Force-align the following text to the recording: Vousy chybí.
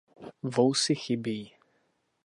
Vousy 0.53 0.95
chybí. 0.97 1.39